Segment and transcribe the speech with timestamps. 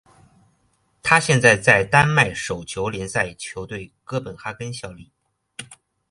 [1.03, 5.11] 他现在在丹麦手球联赛球队哥本哈根效力。